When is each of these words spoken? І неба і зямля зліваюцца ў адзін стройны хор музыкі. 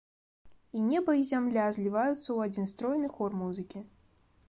І 0.77 0.85
неба 0.91 1.11
і 1.19 1.23
зямля 1.33 1.67
зліваюцца 1.77 2.25
ў 2.35 2.51
адзін 2.51 2.69
стройны 2.75 3.15
хор 3.19 3.41
музыкі. 3.45 3.89